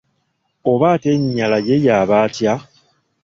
[0.71, 2.53] Oba atenyinyala ye yaba atya!